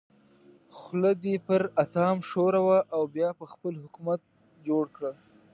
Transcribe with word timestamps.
خوله 0.77 1.11
دې 1.23 1.35
پر 1.47 1.61
اتام 1.83 2.17
ښوروه 2.29 2.79
او 2.93 3.01
بیا 3.15 3.29
به 3.37 3.45
خپل 3.53 3.73
حکومت 3.83 4.21
جوړ 4.67 4.83
کړو. 4.95 5.11